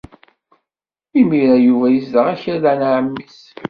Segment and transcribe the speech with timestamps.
[1.19, 2.63] Imir-a Yuba yezdeɣ akked
[2.93, 3.39] ɛemmi-s.